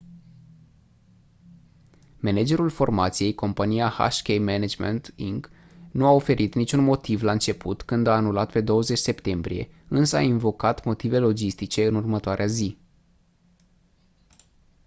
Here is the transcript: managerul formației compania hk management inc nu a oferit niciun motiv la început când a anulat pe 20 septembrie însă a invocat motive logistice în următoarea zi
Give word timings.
managerul 2.19 2.69
formației 2.69 3.33
compania 3.35 3.89
hk 3.89 4.27
management 4.39 5.13
inc 5.15 5.49
nu 5.91 6.05
a 6.05 6.09
oferit 6.09 6.53
niciun 6.55 6.83
motiv 6.83 7.21
la 7.21 7.31
început 7.31 7.81
când 7.81 8.07
a 8.07 8.15
anulat 8.15 8.51
pe 8.51 8.61
20 8.61 8.97
septembrie 8.97 9.69
însă 9.87 10.15
a 10.15 10.21
invocat 10.21 10.85
motive 10.85 11.17
logistice 11.17 11.85
în 11.87 11.95
următoarea 11.95 12.45
zi 12.47 12.77